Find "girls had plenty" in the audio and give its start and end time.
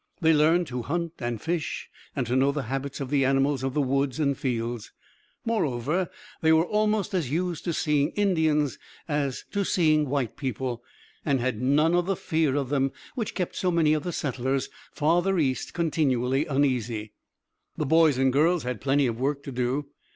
18.33-19.05